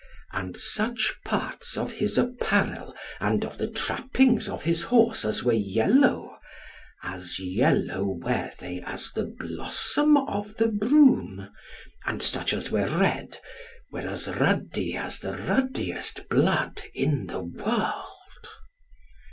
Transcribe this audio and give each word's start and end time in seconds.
And 0.33 0.57
such 0.57 1.19
parts 1.23 1.77
of 1.77 1.91
his 1.91 2.17
apparel 2.17 2.95
and 3.19 3.45
of 3.45 3.59
the 3.59 3.69
trappings 3.69 4.49
of 4.49 4.63
his 4.63 4.81
horse 4.81 5.23
as 5.23 5.43
were 5.43 5.53
yellow, 5.53 6.39
as 7.03 7.37
yellow 7.37 8.05
were 8.05 8.49
they 8.57 8.81
as 8.83 9.11
the 9.11 9.25
blossom 9.25 10.17
of 10.17 10.57
the 10.57 10.69
broom, 10.69 11.51
and 12.03 12.23
such 12.23 12.51
as 12.51 12.71
were 12.71 12.87
red, 12.87 13.37
were 13.91 14.01
as 14.07 14.27
ruddy 14.27 14.97
as 14.97 15.19
the 15.19 15.33
ruddiest 15.33 16.29
blood 16.29 16.81
in 16.95 17.27
the 17.27 17.41
world. 17.43 18.07